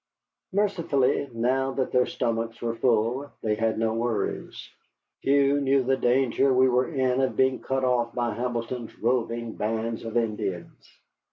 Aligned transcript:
Mercifully, 0.51 1.29
now 1.31 1.69
that 1.73 1.91
their 1.91 2.07
stomachs 2.07 2.59
were 2.59 2.73
full, 2.73 3.29
they 3.43 3.53
had 3.53 3.77
no 3.77 3.93
worries. 3.93 4.67
Few 5.21 5.61
knew 5.61 5.83
the 5.83 5.95
danger 5.95 6.51
we 6.51 6.67
were 6.67 6.87
in 6.89 7.21
of 7.21 7.37
being 7.37 7.59
cut 7.61 7.83
off 7.85 8.11
by 8.15 8.33
Hamilton's 8.33 8.97
roving 8.97 9.53
bands 9.53 10.03
of 10.03 10.17
Indians. 10.17 10.89